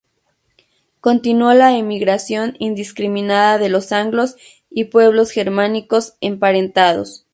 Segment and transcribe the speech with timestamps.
[0.99, 4.35] Continuó la emigración indiscriminada de los anglos
[4.67, 7.27] y pueblos germánicos emparentados.